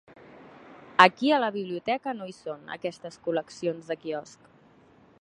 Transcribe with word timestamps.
Aquí 1.05 1.29
a 1.35 1.39
la 1.43 1.51
biblioteca 1.57 2.15
no 2.21 2.31
hi 2.31 2.35
són, 2.39 2.65
aquestes 2.79 3.23
col·leccions 3.29 3.93
de 3.93 4.03
quiosc. 4.07 4.53